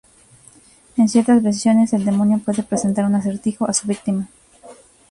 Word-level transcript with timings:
En 0.97 1.07
ciertas 1.07 1.43
versiones, 1.43 1.93
el 1.93 2.05
demonio 2.05 2.39
puede 2.39 2.63
presentar 2.63 3.05
un 3.05 3.13
acertijo 3.13 3.69
a 3.69 3.73
su 3.75 3.85
víctima. 3.87 4.29